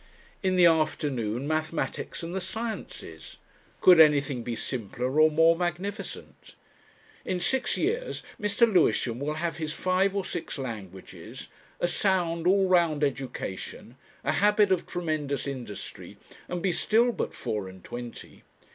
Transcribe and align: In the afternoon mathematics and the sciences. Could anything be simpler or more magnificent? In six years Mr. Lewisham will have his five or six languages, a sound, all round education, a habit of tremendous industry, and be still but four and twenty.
In 0.41 0.55
the 0.55 0.65
afternoon 0.65 1.47
mathematics 1.47 2.23
and 2.23 2.33
the 2.33 2.41
sciences. 2.41 3.37
Could 3.81 3.99
anything 3.99 4.41
be 4.41 4.55
simpler 4.55 5.19
or 5.21 5.29
more 5.29 5.55
magnificent? 5.55 6.55
In 7.23 7.39
six 7.39 7.77
years 7.77 8.23
Mr. 8.41 8.61
Lewisham 8.61 9.19
will 9.19 9.35
have 9.35 9.57
his 9.57 9.73
five 9.73 10.15
or 10.15 10.25
six 10.25 10.57
languages, 10.57 11.49
a 11.79 11.87
sound, 11.87 12.47
all 12.47 12.67
round 12.67 13.03
education, 13.03 13.95
a 14.23 14.31
habit 14.31 14.71
of 14.71 14.87
tremendous 14.87 15.45
industry, 15.45 16.17
and 16.49 16.63
be 16.63 16.71
still 16.71 17.11
but 17.11 17.35
four 17.35 17.69
and 17.69 17.83
twenty. 17.83 18.41